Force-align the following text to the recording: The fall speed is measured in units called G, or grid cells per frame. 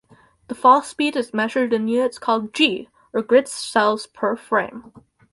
The 0.47 0.55
fall 0.55 0.81
speed 0.81 1.15
is 1.15 1.31
measured 1.31 1.73
in 1.73 1.87
units 1.87 2.17
called 2.17 2.55
G, 2.55 2.89
or 3.13 3.21
grid 3.21 3.47
cells 3.47 4.07
per 4.07 4.35
frame. 4.35 4.91